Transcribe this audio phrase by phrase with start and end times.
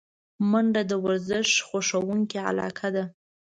[0.51, 3.03] منډه د ورزش خوښونکو علاقه ده